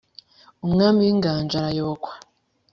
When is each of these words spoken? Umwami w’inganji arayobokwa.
Umwami 0.65 0.99
w’inganji 1.05 1.53
arayobokwa. 1.57 2.11